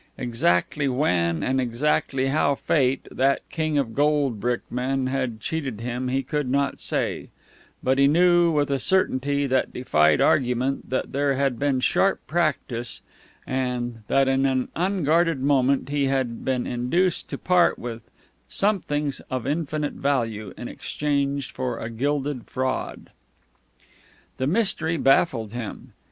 Exactly 0.17 0.87
when 0.87 1.43
and 1.43 1.61
exactly 1.61 2.29
how 2.29 2.55
Fate, 2.55 3.07
that 3.11 3.47
king 3.51 3.77
of 3.77 3.93
gold 3.93 4.39
brick 4.39 4.61
men, 4.67 5.05
had 5.05 5.39
cheated 5.39 5.79
him 5.79 6.07
he 6.07 6.23
could 6.23 6.49
not 6.49 6.79
say; 6.79 7.29
but 7.83 7.99
he 7.99 8.07
knew, 8.07 8.49
with 8.51 8.71
a 8.71 8.79
certainty 8.79 9.45
that 9.45 9.71
defied 9.71 10.19
argument, 10.19 10.89
that 10.89 11.11
there 11.11 11.35
had 11.35 11.59
been 11.59 11.79
sharp 11.79 12.19
practise, 12.25 13.01
and 13.45 14.01
that 14.07 14.27
in 14.27 14.43
an 14.47 14.69
unguarded 14.75 15.39
moment 15.39 15.89
he 15.89 16.05
had 16.05 16.43
been 16.43 16.65
induced 16.65 17.29
to 17.29 17.37
part 17.37 17.77
with 17.77 18.01
something 18.49 19.13
of 19.29 19.45
infinite 19.45 19.93
value 19.93 20.51
in 20.57 20.67
exchange 20.67 21.51
for 21.53 21.77
a 21.77 21.91
gilded 21.91 22.47
fraud. 22.47 23.11
The 24.37 24.47
mystery 24.47 24.97
baffled 24.97 25.53
him. 25.53 25.93